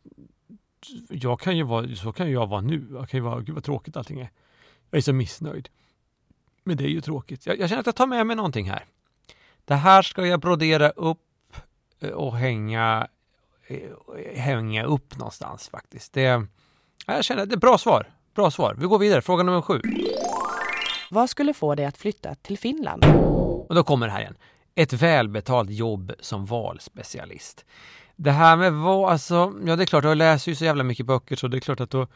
jag 1.09 1.39
kan 1.39 1.57
ju 1.57 1.63
vara, 1.63 1.95
så 1.95 2.11
kan 2.11 2.31
jag 2.31 2.47
vara 2.47 2.61
nu. 2.61 2.87
Jag 2.91 3.09
kan 3.09 3.17
ju 3.17 3.23
vara, 3.23 3.41
gud 3.41 3.55
vad 3.55 3.63
tråkigt 3.63 3.97
allting 3.97 4.19
är. 4.19 4.29
Jag 4.89 4.97
är 4.97 5.01
så 5.01 5.13
missnöjd. 5.13 5.69
Men 6.63 6.77
det 6.77 6.83
är 6.83 6.89
ju 6.89 7.01
tråkigt. 7.01 7.45
Jag, 7.45 7.59
jag 7.59 7.69
känner 7.69 7.79
att 7.79 7.85
jag 7.85 7.95
tar 7.95 8.07
med 8.07 8.27
mig 8.27 8.35
någonting 8.35 8.69
här. 8.69 8.85
Det 9.65 9.75
här 9.75 10.01
ska 10.01 10.25
jag 10.25 10.39
brodera 10.39 10.89
upp 10.89 11.55
eh, 11.99 12.09
och 12.09 12.37
hänga, 12.37 13.07
eh, 13.67 14.35
hänga 14.35 14.83
upp 14.83 15.17
någonstans 15.17 15.69
faktiskt. 15.69 16.13
Det, 16.13 16.47
jag 17.05 17.25
känner 17.25 17.45
det 17.45 17.55
är 17.55 17.57
bra 17.57 17.77
svar. 17.77 18.09
Bra 18.35 18.51
svar. 18.51 18.75
Vi 18.79 18.85
går 18.85 18.99
vidare. 18.99 19.21
Fråga 19.21 19.43
nummer 19.43 19.61
sju. 19.61 19.81
Vad 21.09 21.29
skulle 21.29 21.53
få 21.53 21.75
dig 21.75 21.85
att 21.85 21.97
flytta 21.97 22.35
till 22.35 22.57
Finland? 22.57 23.05
Och 23.69 23.75
då 23.75 23.83
kommer 23.83 24.07
det 24.07 24.13
här 24.13 24.19
igen. 24.19 24.35
Ett 24.77 24.93
välbetalt 24.93 25.69
jobb 25.69 26.13
som 26.19 26.45
valspecialist. 26.45 27.65
Det 28.15 28.31
här 28.31 28.57
med 28.57 28.73
vad, 28.73 29.11
alltså, 29.11 29.53
ja 29.65 29.75
det 29.75 29.83
är 29.83 29.85
klart, 29.85 30.03
jag 30.03 30.17
läser 30.17 30.51
ju 30.51 30.55
så 30.55 30.65
jävla 30.65 30.83
mycket 30.83 31.05
böcker 31.05 31.35
så 31.35 31.47
det 31.47 31.57
är 31.57 31.59
klart 31.59 31.79
att 31.79 31.89
då, 31.89 32.07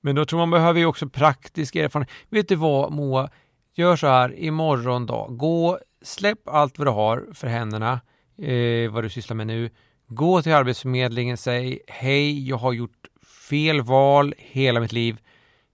men 0.00 0.14
då 0.14 0.24
tror 0.24 0.38
man 0.38 0.50
behöver 0.50 0.80
ju 0.80 0.86
också 0.86 1.08
praktisk 1.08 1.76
erfarenhet. 1.76 2.14
Vet 2.28 2.48
du 2.48 2.56
vad 2.56 2.92
Moa, 2.92 3.30
gör 3.74 3.96
så 3.96 4.06
här 4.06 4.38
imorgon 4.38 5.06
då, 5.06 5.26
gå, 5.30 5.78
släpp 6.02 6.48
allt 6.48 6.78
vad 6.78 6.86
du 6.86 6.90
har 6.90 7.26
för 7.34 7.48
händerna, 7.48 8.00
eh, 8.38 8.90
vad 8.90 9.04
du 9.04 9.10
sysslar 9.10 9.34
med 9.34 9.46
nu, 9.46 9.70
gå 10.06 10.42
till 10.42 10.52
Arbetsförmedlingen, 10.52 11.36
säg 11.36 11.80
hej, 11.86 12.48
jag 12.48 12.56
har 12.56 12.72
gjort 12.72 13.06
fel 13.48 13.82
val 13.82 14.34
hela 14.38 14.80
mitt 14.80 14.92
liv. 14.92 15.18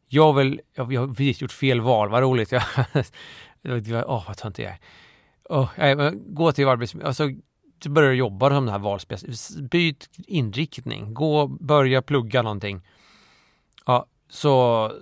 Jag, 0.09 0.33
vill, 0.33 0.61
jag, 0.75 0.93
jag 0.93 1.01
har 1.01 1.09
precis 1.09 1.41
gjort 1.41 1.53
fel 1.53 1.81
val, 1.81 2.09
vad 2.09 2.23
roligt. 2.23 2.53
Åh, 2.53 2.63
oh, 4.07 4.27
vad 4.27 4.37
tönt 4.37 4.59
jag 4.59 4.73
är 4.73 4.79
oh, 5.49 5.69
nej, 5.77 6.13
gå 6.27 6.53
till 6.53 6.69
arbetsmiljö, 6.69 7.07
alltså 7.07 7.29
så 7.83 7.91
börjar 7.91 8.11
du 8.11 8.17
jobba 8.17 8.49
som 8.49 8.65
den 8.65 8.73
här 8.73 8.79
valspecialist. 8.79 9.61
Byt 9.61 10.09
inriktning, 10.17 11.15
gå, 11.15 11.47
börja 11.47 12.03
plugga 12.03 12.43
någonting. 12.43 12.81
Ja, 13.87 14.07
så 14.29 14.93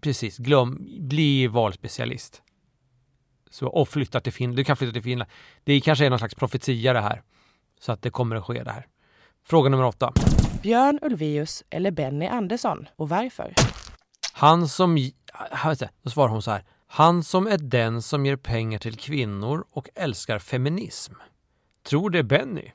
precis, 0.00 0.38
glöm, 0.38 0.86
bli 1.00 1.46
valspecialist. 1.46 2.42
Så, 3.50 3.66
och 3.66 3.88
flytta 3.88 4.20
till 4.20 4.32
Finland. 4.32 4.56
Du 4.56 4.64
kan 4.64 4.76
flytta 4.76 4.92
till 4.92 5.02
Finland. 5.02 5.30
Det 5.64 5.80
kanske 5.80 6.06
är 6.06 6.10
någon 6.10 6.18
slags 6.18 6.34
profetia 6.34 6.92
det 6.92 7.00
här. 7.00 7.22
Så 7.80 7.92
att 7.92 8.02
det 8.02 8.10
kommer 8.10 8.36
att 8.36 8.44
ske 8.44 8.62
det 8.62 8.72
här. 8.72 8.86
Fråga 9.44 9.70
nummer 9.70 9.84
åtta. 9.84 10.12
Björn 10.62 10.98
Ulvaeus 11.02 11.64
eller 11.70 11.90
Benny 11.90 12.26
Andersson 12.26 12.86
och 12.96 13.08
varför? 13.08 13.54
Han 14.32 14.68
som... 14.68 15.10
Då 16.02 16.10
svarar 16.10 16.28
hon 16.28 16.42
så 16.42 16.50
här. 16.50 16.64
Han 16.86 17.22
som 17.22 17.46
är 17.46 17.58
den 17.58 18.02
som 18.02 18.26
ger 18.26 18.36
pengar 18.36 18.78
till 18.78 18.96
kvinnor 18.96 19.64
och 19.70 19.88
älskar 19.94 20.38
feminism. 20.38 21.14
Tror 21.82 22.10
det 22.10 22.18
är 22.18 22.22
Benny. 22.22 22.70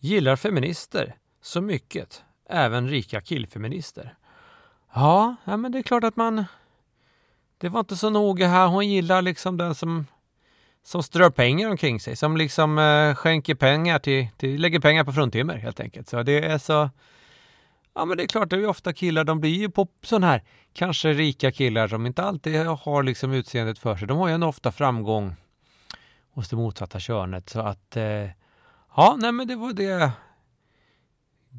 Gillar 0.00 0.36
feminister 0.36 1.16
så 1.42 1.60
mycket. 1.60 2.22
Även 2.48 2.88
rika 2.88 3.20
killfeminister. 3.20 4.14
Ja, 4.94 5.36
ja, 5.44 5.56
men 5.56 5.72
det 5.72 5.78
är 5.78 5.82
klart 5.82 6.04
att 6.04 6.16
man... 6.16 6.44
Det 7.58 7.68
var 7.68 7.80
inte 7.80 7.96
så 7.96 8.10
noga 8.10 8.48
här. 8.48 8.66
Hon 8.66 8.88
gillar 8.88 9.22
liksom 9.22 9.56
den 9.56 9.74
som, 9.74 10.06
som 10.82 11.02
strör 11.02 11.30
pengar 11.30 11.70
omkring 11.70 12.00
sig. 12.00 12.16
Som 12.16 12.36
liksom 12.36 12.78
eh, 12.78 13.14
skänker 13.14 13.54
pengar 13.54 13.98
till, 13.98 14.28
till... 14.36 14.60
Lägger 14.60 14.80
pengar 14.80 15.04
på 15.04 15.12
fruntimmer 15.12 15.56
helt 15.56 15.80
enkelt. 15.80 16.08
Så 16.08 16.22
det 16.22 16.44
är 16.44 16.58
så... 16.58 16.90
Ja 17.96 18.04
men 18.04 18.16
det 18.16 18.22
är 18.22 18.26
klart, 18.26 18.50
det 18.50 18.56
är 18.56 18.60
ju 18.60 18.66
ofta 18.66 18.92
killar, 18.92 19.24
de 19.24 19.40
blir 19.40 19.54
ju 19.54 19.70
på 19.70 19.88
sådana 20.02 20.26
här 20.26 20.42
kanske 20.72 21.12
rika 21.12 21.52
killar 21.52 21.88
som 21.88 22.06
inte 22.06 22.22
alltid 22.22 22.66
har 22.66 23.02
liksom 23.02 23.32
utseendet 23.32 23.78
för 23.78 23.96
sig. 23.96 24.08
De 24.08 24.18
har 24.18 24.28
ju 24.28 24.34
en 24.34 24.42
ofta 24.42 24.72
framgång 24.72 25.34
hos 26.30 26.48
det 26.48 26.56
motsatta 26.56 27.00
könet. 27.00 27.48
Så 27.48 27.60
att 27.60 27.96
eh, 27.96 28.28
ja, 28.96 29.16
nej 29.18 29.32
men 29.32 29.48
det 29.48 29.56
var 29.56 29.72
det 29.72 30.10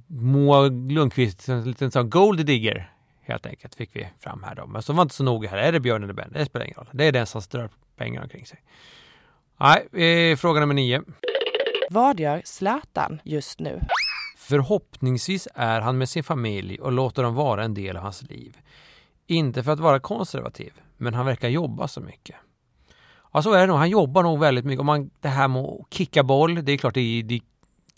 Moa 0.08 0.68
Lundqvist, 0.68 1.50
en 1.50 1.64
liten 1.64 1.92
sån 1.92 2.10
gold 2.10 2.46
digger 2.46 2.92
helt 3.22 3.46
enkelt, 3.46 3.76
fick 3.76 3.96
vi 3.96 4.08
fram 4.20 4.44
här 4.44 4.56
då. 4.56 4.68
Men 4.68 4.82
så 4.82 4.94
var 4.94 5.02
inte 5.02 5.16
så 5.16 5.24
noga 5.24 5.50
här. 5.50 5.58
Är 5.58 5.72
det 5.72 5.80
Björn 5.80 6.04
eller 6.04 6.14
Ben? 6.14 6.32
Det 6.34 6.46
spelar 6.46 6.66
ingen 6.66 6.78
roll. 6.78 6.90
Det 6.92 7.06
är 7.06 7.12
den 7.12 7.28
som 7.28 7.42
strör 7.42 7.70
pengar 7.96 8.24
omkring 8.24 8.46
sig. 8.46 8.60
Nej, 9.60 10.32
eh, 10.32 10.38
fråga 10.38 10.60
nummer 10.60 10.74
nio. 10.74 11.04
Vad 11.90 12.20
gör 12.20 12.42
Zlatan 12.46 13.22
just 13.24 13.60
nu? 13.60 13.82
Förhoppningsvis 14.48 15.48
är 15.56 15.82
han 15.82 15.98
med 15.98 16.10
sin 16.10 16.24
familj 16.24 16.80
och 16.80 16.92
låter 16.92 17.24
dem 17.24 17.36
vara 17.36 17.64
en 17.64 17.74
del 17.74 17.98
av 17.98 18.04
hans 18.04 18.22
liv. 18.22 18.58
Inte 19.26 19.64
för 19.64 19.72
att 19.72 19.80
vara 19.80 20.00
konservativ, 20.00 20.74
men 20.98 21.14
han 21.14 21.26
verkar 21.26 21.50
jobba 21.50 21.88
så 21.88 22.02
mycket. 22.02 22.36
Ja, 23.34 23.42
så 23.42 23.54
är 23.54 23.60
det 23.60 23.68
nog. 23.68 23.78
Han 23.78 23.90
jobbar 23.90 24.24
nog 24.24 24.40
väldigt 24.40 24.66
mycket. 24.66 24.80
Om 24.80 24.86
man, 24.86 25.10
det 25.22 25.30
här 25.30 25.48
med 25.48 25.62
att 25.62 25.94
kicka 25.94 26.24
boll, 26.24 26.66
det 26.66 26.72
är 26.72 26.78
klart 26.78 26.94
det 26.94 27.02
är, 27.02 27.24
det 27.24 27.36
är 27.36 27.42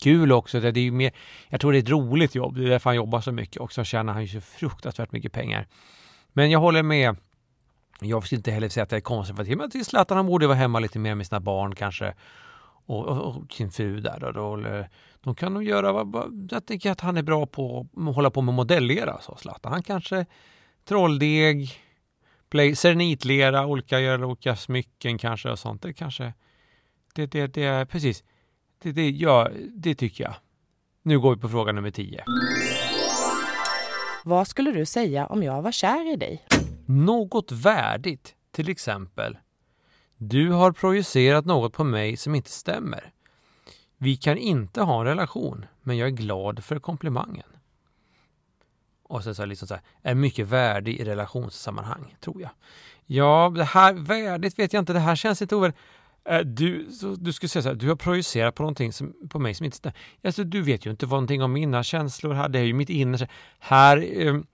kul 0.02 0.32
också. 0.32 0.60
Det 0.60 0.80
är 0.80 0.90
mer, 0.90 1.12
jag 1.48 1.60
tror 1.60 1.72
det 1.72 1.78
är 1.78 1.82
ett 1.82 1.88
roligt 1.88 2.34
jobb. 2.34 2.56
Det 2.56 2.64
är 2.64 2.68
därför 2.68 2.90
han 2.90 2.96
jobbar 2.96 3.20
så 3.20 3.32
mycket 3.32 3.56
och 3.56 3.72
så 3.72 3.84
tjänar 3.84 4.12
han 4.12 4.22
ju 4.22 4.28
så 4.28 4.40
fruktansvärt 4.40 5.12
mycket 5.12 5.32
pengar. 5.32 5.66
Men 6.32 6.50
jag 6.50 6.60
håller 6.60 6.82
med. 6.82 7.16
Jag 8.00 8.20
vill 8.20 8.34
inte 8.34 8.50
heller 8.50 8.68
säga 8.68 8.84
att 8.84 8.92
jag 8.92 8.96
är 8.96 9.02
konservativ, 9.02 9.56
men 9.56 9.70
till 9.70 9.84
Zlatan 9.84 10.16
han 10.16 10.26
borde 10.26 10.46
vara 10.46 10.58
hemma 10.58 10.78
lite 10.78 10.98
mer 10.98 11.14
med 11.14 11.26
sina 11.26 11.40
barn 11.40 11.74
kanske. 11.74 12.14
Och, 12.86 13.06
och, 13.06 13.36
och 13.36 13.52
sin 13.52 13.70
fru 13.70 14.00
där. 14.00 14.24
Och 14.24 14.32
då, 14.32 14.84
de 15.20 15.34
kan 15.34 15.54
nog 15.54 15.64
göra, 15.64 16.06
jag 16.50 16.66
tänker 16.66 16.90
att 16.90 17.00
han 17.00 17.16
är 17.16 17.22
bra 17.22 17.46
på 17.46 17.86
att 17.96 18.14
hålla 18.14 18.30
på 18.30 18.42
med 18.42 18.54
modellera, 18.54 19.20
så 19.20 19.36
Zlatan. 19.36 19.72
Han 19.72 19.82
kanske 19.82 20.26
trolldeg, 20.84 21.70
play, 22.50 22.76
serenitlera, 22.76 23.66
olika, 23.66 24.00
göra 24.00 24.26
olika 24.26 24.56
smycken 24.56 25.18
kanske 25.18 25.50
och 25.50 25.58
sånt. 25.58 25.82
Det 25.82 25.92
kanske, 25.92 26.32
det, 27.14 27.26
det, 27.26 27.46
det, 27.46 27.86
precis. 27.86 28.24
Det, 28.82 28.92
det, 28.92 29.10
ja, 29.10 29.48
det 29.74 29.94
tycker 29.94 30.24
jag. 30.24 30.34
Nu 31.02 31.20
går 31.20 31.34
vi 31.34 31.40
på 31.40 31.48
fråga 31.48 31.72
nummer 31.72 31.90
10. 31.90 32.24
Vad 34.24 34.48
skulle 34.48 34.72
du 34.72 34.86
säga 34.86 35.26
om 35.26 35.42
jag 35.42 35.62
var 35.62 35.72
kär 35.72 36.12
i 36.12 36.16
dig? 36.16 36.46
Något 36.86 37.52
värdigt, 37.52 38.34
till 38.52 38.68
exempel. 38.68 39.38
Du 40.16 40.50
har 40.50 40.72
projicerat 40.72 41.46
något 41.46 41.72
på 41.72 41.84
mig 41.84 42.16
som 42.16 42.34
inte 42.34 42.50
stämmer. 42.50 43.12
Vi 44.02 44.16
kan 44.16 44.38
inte 44.38 44.82
ha 44.82 45.00
en 45.00 45.06
relation, 45.06 45.66
men 45.82 45.96
jag 45.96 46.06
är 46.06 46.12
glad 46.12 46.64
för 46.64 46.78
komplimangen. 46.78 47.46
Och 49.02 49.24
sen 49.24 49.34
så 49.34 49.42
är 49.42 49.46
liksom 49.46 49.68
så 49.68 49.74
här, 49.74 49.82
är 50.02 50.14
mycket 50.14 50.46
värdig 50.46 51.00
i 51.00 51.04
relationssammanhang, 51.04 52.16
tror 52.20 52.42
jag. 52.42 52.50
Ja, 53.06 53.52
det 53.56 53.64
här 53.64 53.92
värdigt 53.92 54.58
vet 54.58 54.72
jag 54.72 54.80
inte, 54.80 54.92
det 54.92 54.98
här 54.98 55.16
känns 55.16 55.42
inte 55.42 55.56
ovärdigt. 55.56 55.78
Eh, 56.24 56.38
du, 56.38 56.88
du 57.18 57.32
skulle 57.32 57.48
säga 57.48 57.62
så 57.62 57.68
här, 57.68 57.76
du 57.76 57.88
har 57.88 57.96
projicerat 57.96 58.54
på 58.54 58.62
någonting 58.62 58.92
som, 58.92 59.14
på 59.28 59.38
mig 59.38 59.54
som 59.54 59.64
inte 59.64 59.76
stämmer. 59.76 59.96
Alltså, 60.24 60.44
du 60.44 60.62
vet 60.62 60.86
ju 60.86 60.90
inte 60.90 61.06
någonting 61.06 61.42
om 61.42 61.52
mina 61.52 61.82
känslor 61.82 62.34
här, 62.34 62.48
det 62.48 62.58
är 62.58 62.64
ju 62.64 62.72
mitt 62.72 62.90
innersta. 62.90 63.26
Här, 63.58 63.96
ehm, 64.16 64.46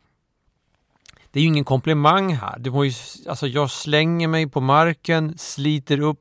det 1.31 1.41
är 1.41 1.43
ju 1.43 1.49
ingen 1.49 1.65
komplimang 1.65 2.35
här. 2.35 2.59
Du 2.59 2.71
ju, 2.85 2.93
alltså, 3.29 3.47
jag 3.47 3.71
slänger 3.71 4.29
mig 4.29 4.49
på 4.49 4.61
marken, 4.61 5.39
sliter 5.39 6.01
upp 6.01 6.21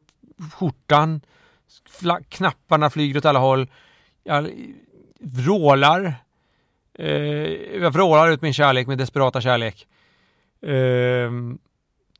skjortan, 0.54 1.22
knapparna 2.30 2.90
flyger 2.90 3.18
åt 3.18 3.26
alla 3.26 3.40
håll. 3.40 3.72
Jag 4.24 4.52
vrålar. 5.20 6.16
Eh, 6.94 7.08
jag 7.82 7.92
vrålar 7.92 8.30
ut 8.30 8.42
min 8.42 8.54
kärlek, 8.54 8.88
min 8.88 8.98
desperata 8.98 9.42
kärlek. 9.42 9.88
Eh, 10.62 11.32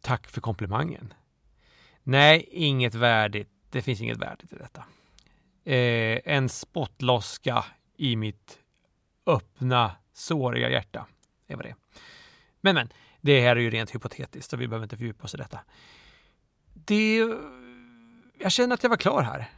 tack 0.02 0.28
för 0.28 0.42
komplimangen. 0.42 1.14
Nej, 2.04 2.50
inget 2.52 2.96
värdigt. 2.96 3.50
Det 3.70 3.82
finns 3.82 4.02
inget 4.02 4.18
värdigt 4.18 4.54
i 4.54 4.56
detta. 4.56 4.84
Eh, 5.66 6.20
en 6.26 6.50
spottloska 6.50 7.66
i 7.98 8.16
mitt 8.16 8.60
öppna, 9.26 9.92
såriga 10.14 10.70
hjärta. 10.70 11.06
Det 11.48 11.56
var 11.56 11.64
det. 11.64 11.76
Men, 12.62 12.76
men, 12.76 12.90
det 13.22 13.42
här 13.42 13.56
är 13.56 13.60
ju 13.60 13.70
rent 13.70 13.96
hypotetiskt 13.96 14.54
och 14.54 14.62
vi 14.62 14.68
behöver 14.68 14.84
inte 14.84 14.98
fördjupa 14.98 15.24
oss 15.24 15.34
i 15.34 15.38
detta. 15.38 15.60
Det... 16.74 17.22
Jag 18.40 18.52
känner 18.52 18.74
att 18.74 18.84
jag 18.84 18.90
var 18.90 18.98
klar 18.98 19.22
här. 19.22 19.50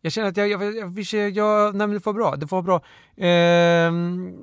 Jag 0.00 0.12
känner 0.12 0.28
att 0.28 0.36
jag, 0.36 0.48
jag, 0.48 0.76
jag, 0.76 0.98
jag, 0.98 1.30
jag 1.30 1.74
nej, 1.74 1.88
det 1.88 2.06
var 2.06 2.12
bra. 2.12 2.36
Det 2.36 2.50
var 2.50 2.62
bra. 2.62 2.82
Eh, 3.26 3.88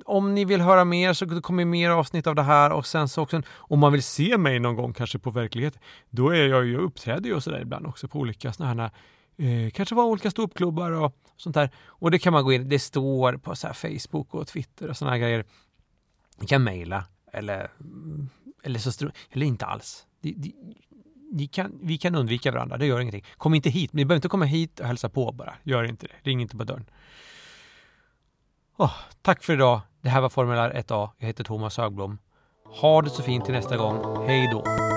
om 0.06 0.36
ni 0.36 0.46
vill 0.46 0.62
höra 0.62 0.86
mer 0.86 1.14
så 1.14 1.42
kommer 1.42 1.66
mer 1.66 1.90
avsnitt 1.90 2.28
av 2.28 2.36
det 2.36 2.42
här 2.42 2.72
och 2.72 2.86
sen 2.86 3.10
så 3.10 3.22
också 3.22 3.42
om 3.56 3.80
man 3.80 3.92
vill 3.92 4.04
se 4.04 4.38
mig 4.38 4.60
någon 4.60 4.76
gång 4.76 4.94
kanske 4.94 5.20
på 5.20 5.30
verklighet, 5.32 5.80
då 6.10 6.30
är 6.30 6.48
jag 6.48 6.66
ju 6.66 6.78
uppträder 6.78 7.30
ju 7.30 7.36
och 7.36 7.44
sådär 7.44 7.62
ibland 7.62 7.86
också 7.86 8.08
på 8.08 8.20
olika 8.20 8.54
sådana 8.54 8.84
här 8.84 8.92
eh, 9.38 9.72
kanske 9.72 9.96
var 9.96 10.04
olika 10.04 10.32
ståuppklubbar 10.32 10.92
och 10.92 11.16
sånt 11.38 11.56
där. 11.56 11.70
Och 11.86 12.12
det 12.12 12.20
kan 12.20 12.34
man 12.34 12.44
gå 12.44 12.54
in, 12.54 12.70
det 12.70 12.80
står 12.80 13.34
på 13.38 13.56
så 13.56 13.68
Facebook 13.74 14.34
och 14.34 14.48
Twitter 14.48 14.90
och 14.90 14.98
sådana 14.98 15.12
här 15.12 15.22
grejer. 15.22 15.46
Ni 16.40 16.48
kan 16.48 16.64
mejla 16.64 17.06
eller, 17.34 17.72
mm, 17.80 18.30
eller 18.64 18.80
så 18.80 19.12
eller 19.32 19.46
inte 19.46 19.66
alls. 19.66 20.06
Det, 20.22 20.34
det, 20.38 20.52
ni 21.34 21.48
kan, 21.48 21.80
vi 21.82 21.98
kan 21.98 22.16
undvika 22.16 22.52
varandra, 22.52 22.78
det 22.78 22.86
gör 22.86 23.00
ingenting. 23.00 23.25
Kom 23.38 23.54
inte 23.54 23.70
hit, 23.70 23.94
ni 23.94 24.06
behöver 24.06 24.16
inte 24.16 24.28
komma 24.28 24.46
hit 24.46 24.80
och 24.80 24.86
hälsa 24.86 25.10
på 25.10 25.32
bara. 25.32 25.54
Gör 25.63 25.84
inte 25.84 26.08
det, 26.08 26.30
ring 26.30 26.42
inte 26.42 26.58
på 26.58 26.63
dörren. 26.63 26.86
Oh, 28.78 28.94
tack 29.22 29.44
för 29.44 29.54
idag. 29.54 29.82
Det 30.02 30.10
här 30.10 30.22
var 30.22 30.30
Formel 30.30 30.58
1A. 30.72 31.10
Jag 31.18 31.28
heter 31.28 31.44
Thomas 31.44 31.78
Högblom. 31.78 32.18
Ha 32.66 33.02
det 33.02 33.10
så 33.10 33.24
fint 33.24 33.46
till 33.46 33.54
nästa 33.54 33.78
gång. 33.78 34.28
Hej 34.28 34.50
då! 34.52 34.93